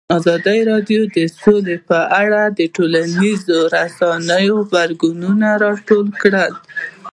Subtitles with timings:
[0.17, 6.45] ازادي راډیو د سوله په اړه د ټولنیزو رسنیو غبرګونونه راټول کړي.